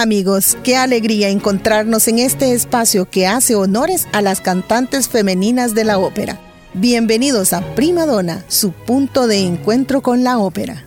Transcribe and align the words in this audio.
Amigos, 0.00 0.56
qué 0.64 0.78
alegría 0.78 1.28
encontrarnos 1.28 2.08
en 2.08 2.20
este 2.20 2.54
espacio 2.54 3.10
que 3.10 3.26
hace 3.26 3.54
honores 3.54 4.08
a 4.12 4.22
las 4.22 4.40
cantantes 4.40 5.10
femeninas 5.10 5.74
de 5.74 5.84
la 5.84 5.98
ópera. 5.98 6.40
Bienvenidos 6.72 7.52
a 7.52 7.60
Prima 7.74 8.06
Donna, 8.06 8.42
su 8.48 8.72
punto 8.72 9.26
de 9.26 9.40
encuentro 9.40 10.00
con 10.00 10.24
la 10.24 10.38
ópera. 10.38 10.86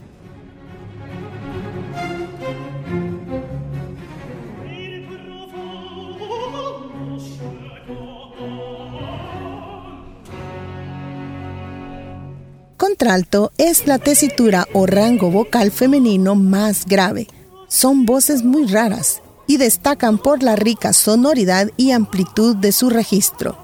Contralto 12.77 13.52
es 13.59 13.86
la 13.86 14.00
tesitura 14.00 14.67
o 14.73 14.88
rango 14.88 15.30
vocal 15.30 15.70
femenino 15.70 16.33
más 16.33 16.88
grave 16.88 17.27
son 17.74 18.06
voces 18.06 18.44
muy 18.44 18.68
raras 18.68 19.24
y 19.48 19.58
destacan 19.58 20.20
por 20.20 20.44
la 20.44 20.56
rica 20.56 20.94
sonoridad 20.94 21.72
y 21.76 21.90
amplitud 21.90 22.56
de 22.56 22.72
su 22.72 22.92
registro. 22.92 23.58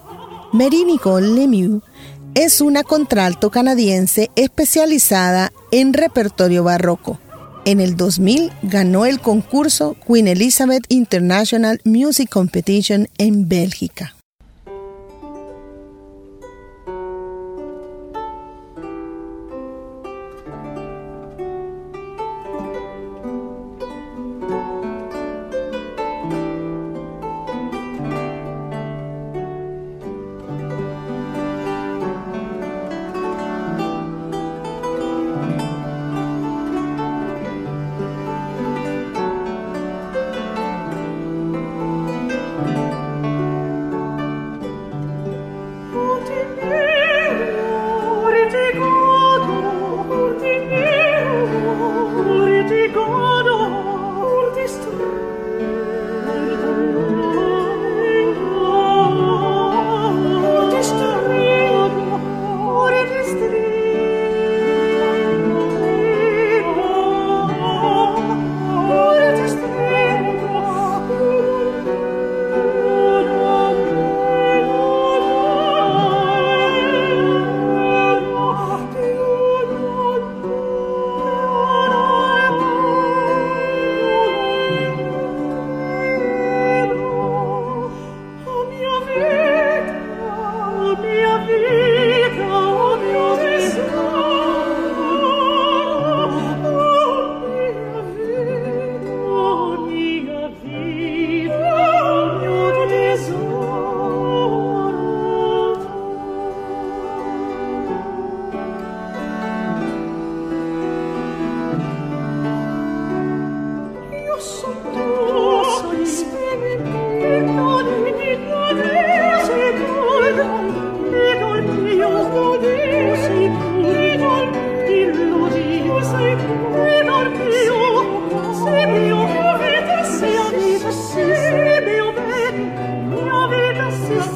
Mary 0.52 0.84
Nicole 0.84 1.28
Lemieux 1.28 1.84
es 2.34 2.60
una 2.60 2.84
contralto 2.84 3.52
canadiense 3.52 4.32
especializada 4.36 5.54
en 5.72 5.94
repertorio 5.94 6.64
barroco. 6.64 7.20
En 7.66 7.80
el 7.80 7.96
2000 7.96 8.52
ganó 8.64 9.06
el 9.06 9.20
concurso 9.20 9.96
Queen 10.08 10.28
Elizabeth 10.28 10.86
International 10.90 11.80
Music 11.86 12.30
Competition 12.30 13.08
en 13.20 13.48
Bélgica. 13.48 14.16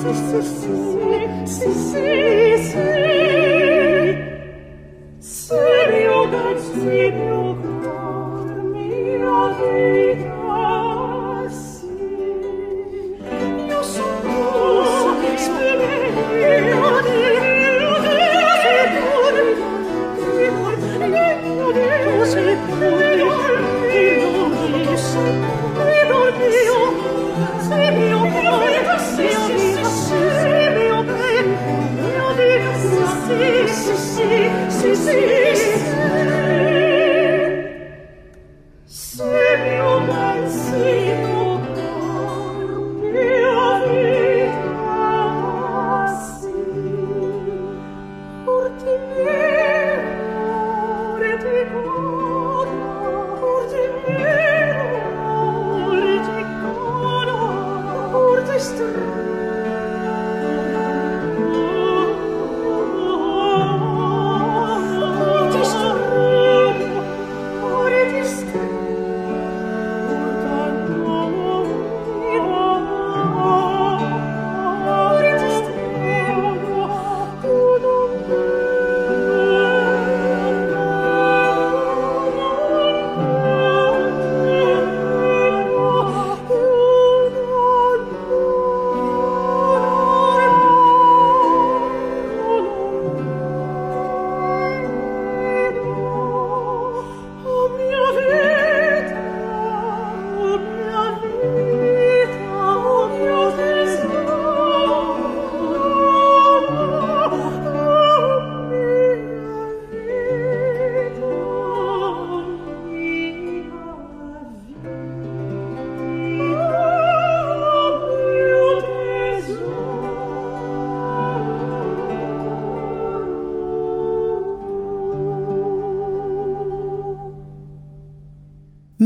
si 0.04 0.42
si 0.42 0.74
si 1.46 1.74
si 1.74 2.23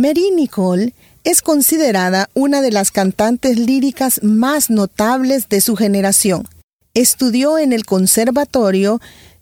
Mary 0.07 0.31
Nicole 0.31 0.94
es 1.25 1.42
considerada 1.42 2.30
una 2.33 2.62
de 2.62 2.71
las 2.71 2.92
cantantes 2.92 3.59
líricas 3.59 4.24
más 4.24 4.69
notables 4.69 5.50
de 5.50 5.59
su 5.59 5.75
generación. 5.75 6.48
Estudió 6.94 7.59
en 7.59 7.74
el 7.74 7.86
Conservatorio 7.86 9.01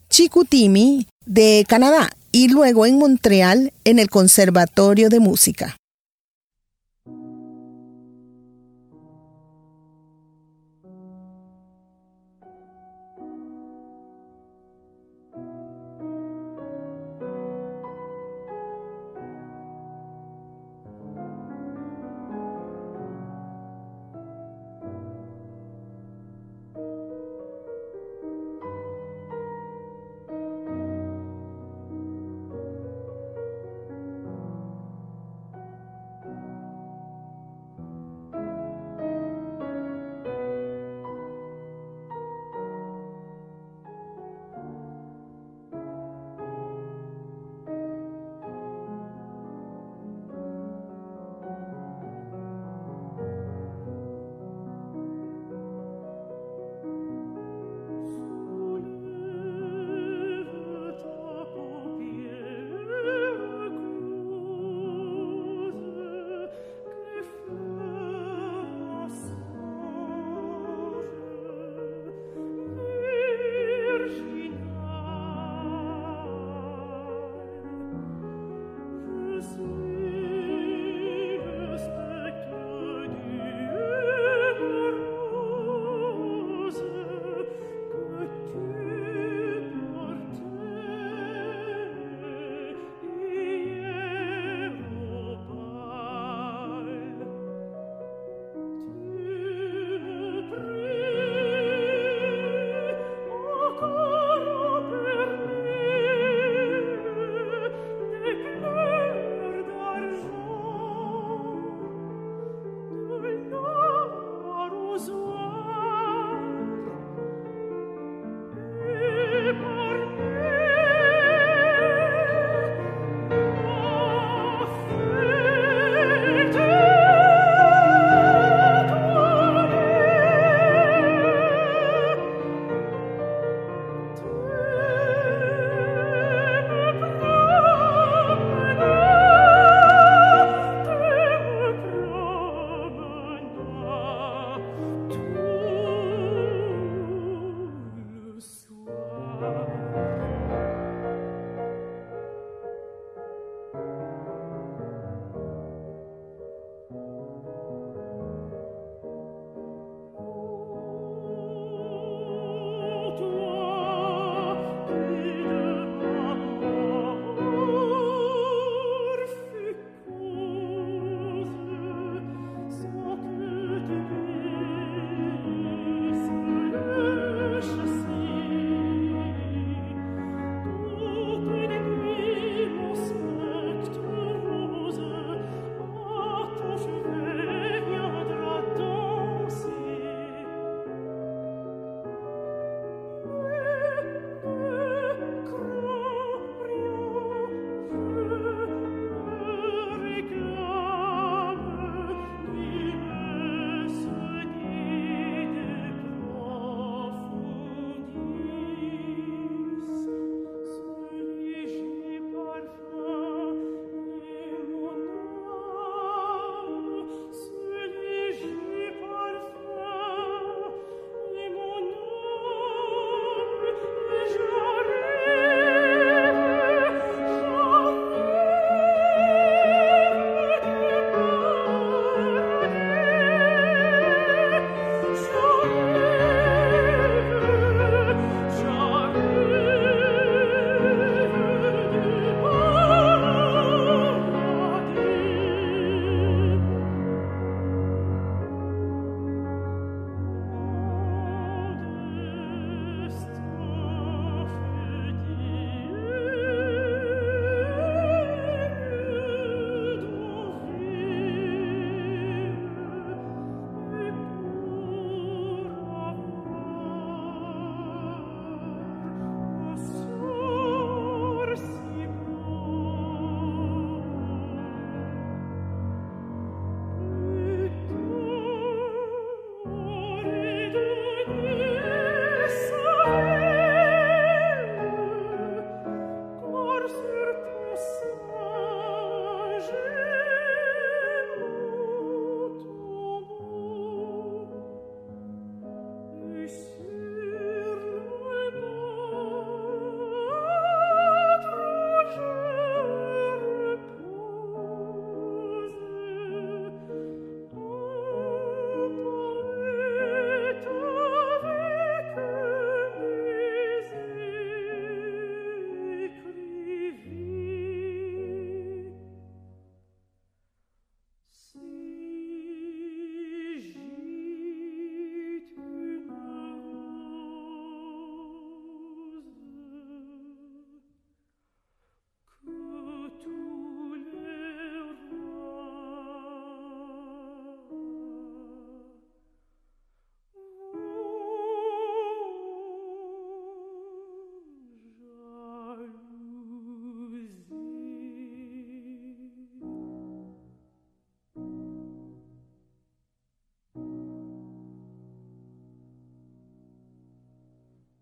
Chicoutimi 0.09 1.05
de 1.27 1.65
Canadá 1.67 2.09
y 2.31 2.47
luego 2.47 2.87
en 2.87 2.97
Montreal 2.97 3.73
en 3.83 3.99
el 3.99 4.09
Conservatorio 4.09 5.09
de 5.09 5.19
Música. 5.19 5.77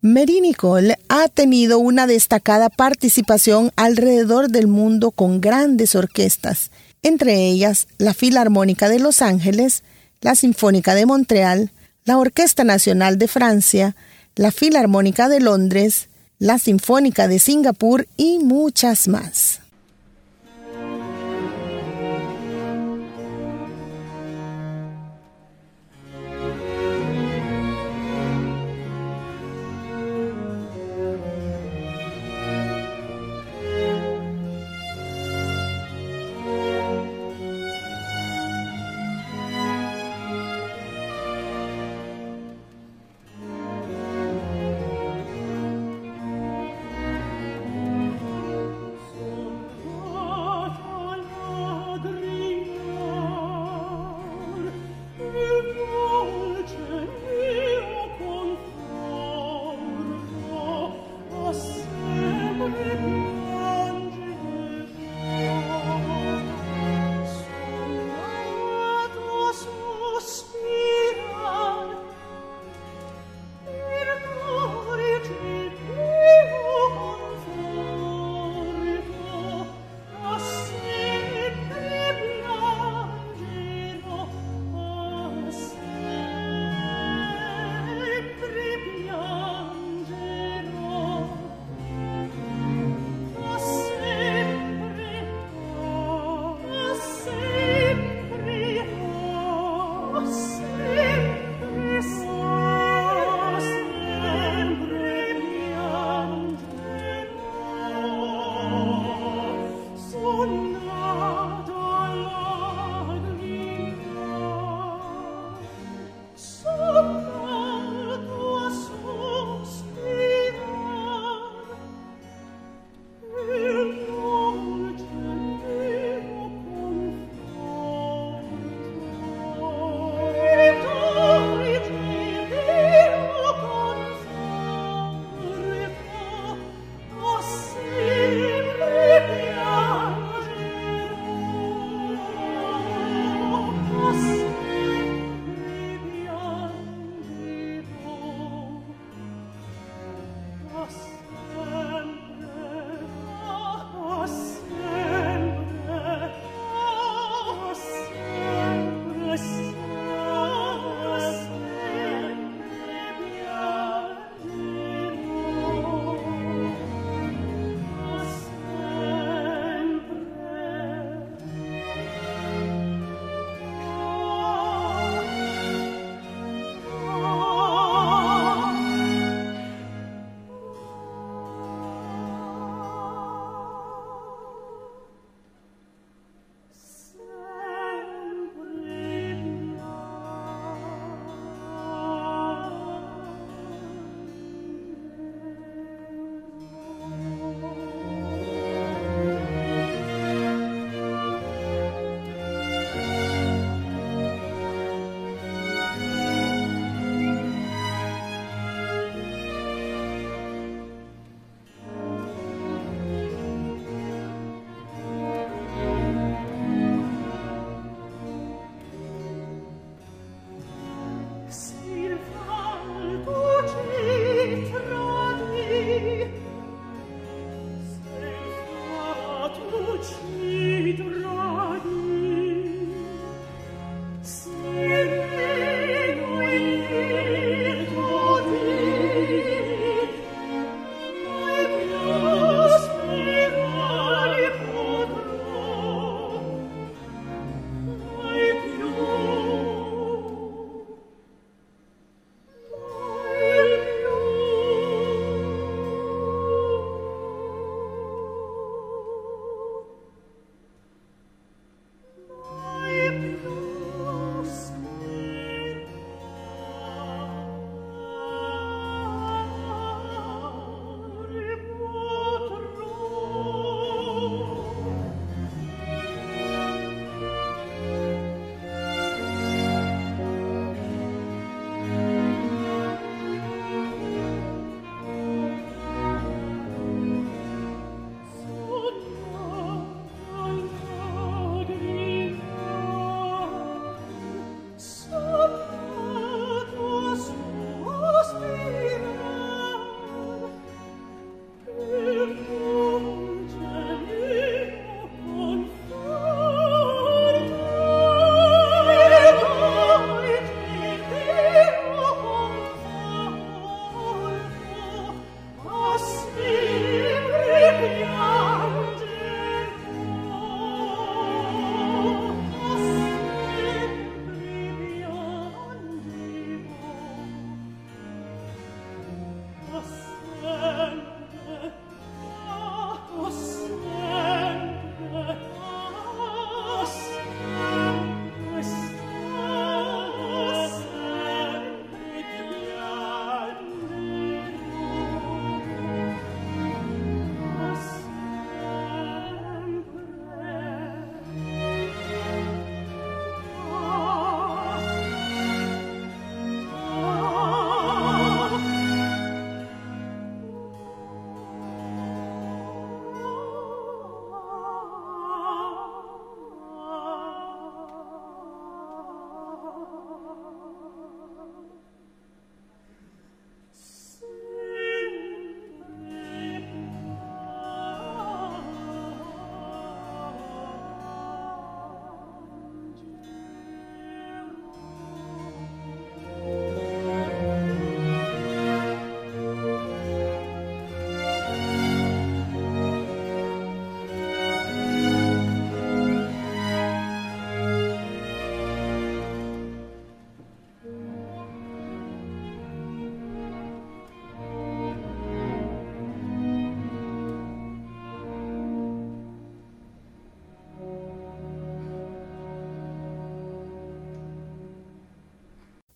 Mary 0.05 0.41
Nicole 0.41 0.99
ha 1.07 1.29
tenido 1.29 1.79
una 1.79 2.07
destacada 2.07 2.67
participación 2.67 3.71
alrededor 3.77 4.49
del 4.49 4.67
mundo 4.67 5.11
con 5.11 5.39
grandes 5.39 5.95
orquestas, 5.95 6.71
entre 7.03 7.47
ellas 7.47 7.87
la 7.99 8.13
Filarmónica 8.13 8.89
de 8.89 8.99
Los 8.99 9.21
Ángeles, 9.21 9.83
la 10.19 10.35
Sinfónica 10.35 10.93
de 10.93 11.05
Montreal, 11.05 11.71
la 12.03 12.17
Orquesta 12.17 12.65
Nacional 12.65 13.17
de 13.17 13.29
Francia, 13.29 13.95
la 14.35 14.51
Filarmónica 14.51 15.29
de 15.29 15.39
Londres, 15.39 16.09
la 16.37 16.59
Sinfónica 16.59 17.29
de 17.29 17.39
Singapur 17.39 18.05
y 18.17 18.39
muchas 18.39 19.07
más. 19.07 19.62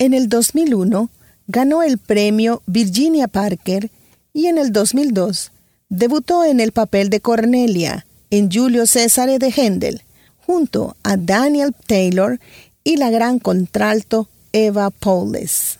En 0.07 0.13
el 0.13 0.29
2001 0.29 1.09
ganó 1.47 1.83
el 1.83 1.97
premio 1.97 2.63
Virginia 2.65 3.27
Parker 3.27 3.91
y 4.31 4.45
en 4.45 4.57
el 4.57 4.71
2002 4.71 5.51
debutó 5.89 6.45
en 6.45 6.61
el 6.61 6.71
papel 6.71 7.09
de 7.09 7.19
Cornelia 7.19 8.07
en 8.29 8.49
Julio 8.49 8.87
César 8.87 9.27
de 9.37 9.51
Händel, 9.51 10.03
junto 10.37 10.95
a 11.03 11.17
Daniel 11.17 11.75
Taylor 11.87 12.39
y 12.85 12.95
la 12.95 13.09
gran 13.09 13.39
contralto 13.39 14.29
Eva 14.53 14.91
Paules. 14.91 15.79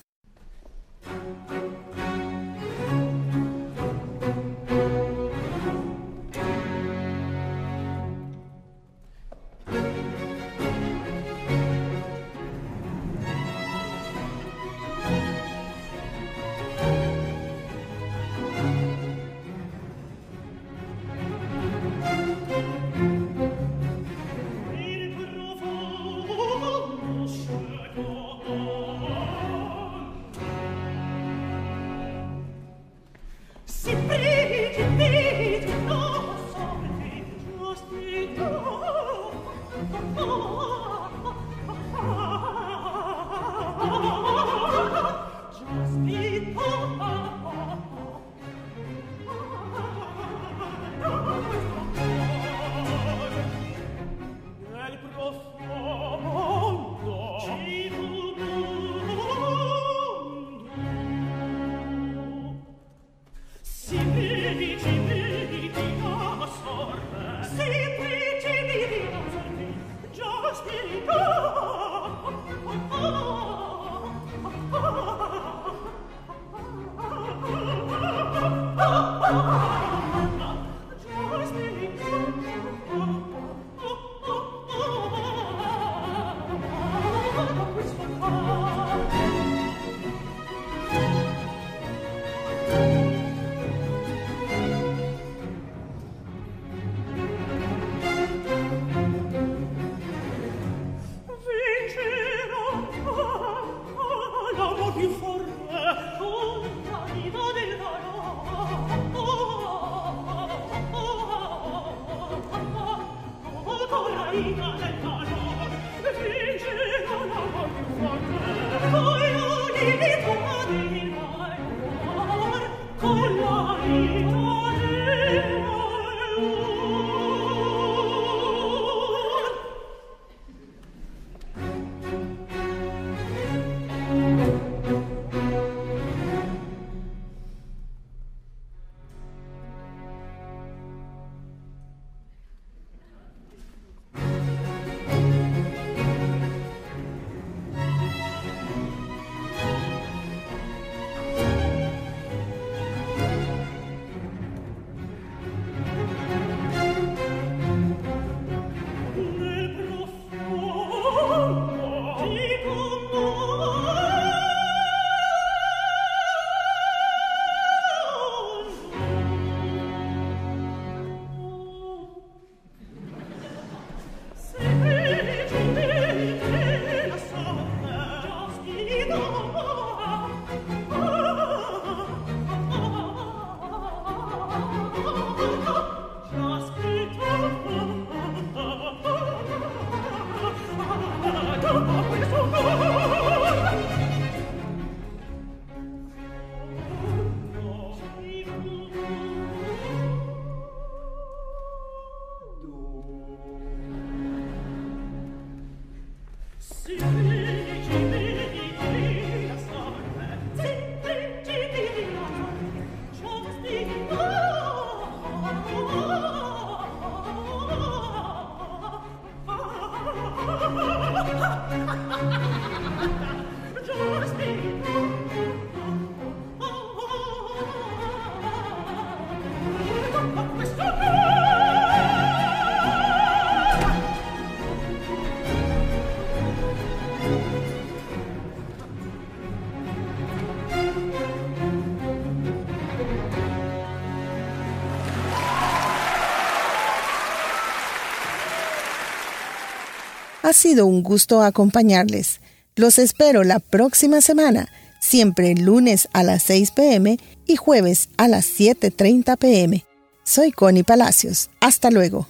Ha 250.48 250.54
sido 250.54 250.86
un 250.86 251.04
gusto 251.04 251.42
acompañarles. 251.44 252.40
Los 252.78 253.00
espero 253.00 253.44
la 253.44 253.60
próxima 253.60 254.22
semana, 254.22 254.70
siempre 255.02 255.54
lunes 255.56 256.08
a 256.14 256.24
las 256.24 256.42
6 256.44 256.72
pm 256.72 257.20
y 257.46 257.58
jueves 257.58 258.08
a 258.16 258.30
las 258.30 258.46
7.30 258.58 259.36
pm. 259.36 259.86
Soy 260.24 260.54
Connie 260.54 260.84
Palacios. 260.84 261.50
Hasta 261.60 261.92
luego. 261.92 262.30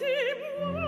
dem 0.00 0.87